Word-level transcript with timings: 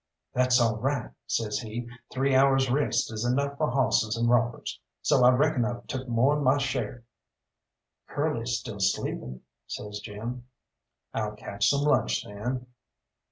"That's 0.33 0.59
all 0.59 0.77
right," 0.77 1.11
says 1.27 1.59
he; 1.59 1.87
"three 2.11 2.33
hours' 2.33 2.71
rest 2.71 3.13
is 3.13 3.23
enough 3.23 3.59
for 3.59 3.69
hawsses 3.69 4.17
and 4.17 4.27
robbers, 4.27 4.79
so 5.03 5.23
I 5.23 5.29
reckon 5.29 5.63
I've 5.63 5.85
took 5.85 6.07
more'n 6.07 6.43
my 6.43 6.57
share." 6.57 7.03
"Curly's 8.07 8.57
still 8.57 8.79
sleeping," 8.79 9.41
says 9.67 9.99
Jim. 9.99 10.47
"I'll 11.13 11.33
catch 11.35 11.69
some 11.69 11.81
lunch, 11.83 12.23
then." 12.23 12.65